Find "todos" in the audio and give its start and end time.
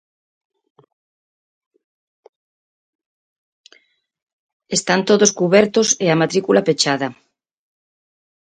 5.09-5.35